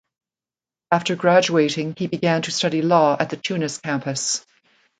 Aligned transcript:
After 0.91 1.15
graduating 1.15 1.93
he 1.95 2.07
began 2.07 2.41
to 2.41 2.51
study 2.51 2.81
law 2.81 3.15
at 3.19 3.29
the 3.29 3.37
Tunis 3.37 3.77
campus. 3.77 4.43